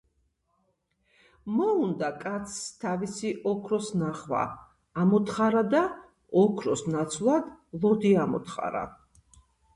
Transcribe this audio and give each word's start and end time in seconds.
მოუნდა 1.57 2.07
კაცს 2.23 2.55
თავისი 2.85 3.33
ოქროს 3.51 3.91
ნახვა 4.05 4.41
ამოთხარა 5.03 5.63
და 5.75 5.83
ოქროს 6.47 6.85
ნაცვლად 6.97 7.55
ლოდი 7.87 8.17
ამოთხარა. 8.27 8.85